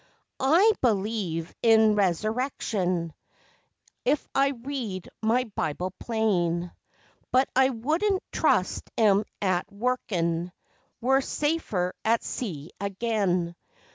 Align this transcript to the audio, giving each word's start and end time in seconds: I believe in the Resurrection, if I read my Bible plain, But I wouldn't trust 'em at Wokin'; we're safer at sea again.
I 0.39 0.71
believe 0.81 1.53
in 1.61 1.89
the 1.89 1.93
Resurrection, 1.97 3.13
if 4.03 4.27
I 4.33 4.47
read 4.47 5.07
my 5.21 5.43
Bible 5.55 5.93
plain, 5.99 6.71
But 7.31 7.49
I 7.55 7.69
wouldn't 7.69 8.23
trust 8.31 8.89
'em 8.97 9.25
at 9.43 9.67
Wokin'; 9.71 10.51
we're 11.01 11.21
safer 11.21 11.93
at 12.03 12.23
sea 12.23 12.71
again. 12.81 13.55